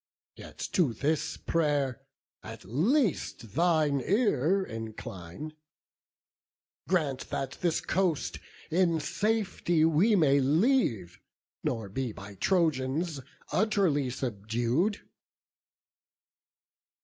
[0.35, 1.99] Yet to this pray'r
[2.41, 5.53] at least thine ear incline;
[6.89, 8.39] Grant that this coast
[8.71, 11.19] in safety we may leave,
[11.63, 13.19] Nor be by Trojans
[13.51, 15.07] utterly subdued."